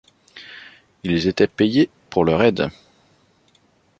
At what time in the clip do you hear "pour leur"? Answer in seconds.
2.09-2.41